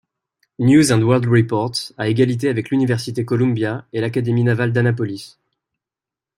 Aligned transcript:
News 0.57 0.89
& 0.91 0.91
World 0.91 1.27
Report, 1.27 1.73
à 1.95 2.07
égalité 2.09 2.49
avec 2.49 2.71
l'Université 2.71 3.23
Columbia 3.23 3.85
et 3.93 4.01
l'Académie 4.01 4.43
navale 4.43 4.73
d'Annapolis. 4.73 5.37